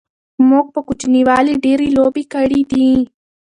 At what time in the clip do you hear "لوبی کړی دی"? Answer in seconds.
1.97-2.89